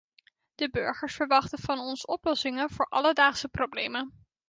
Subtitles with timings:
[0.55, 4.27] De burgers verwachten van ons oplossingen voor alledaagse problemen.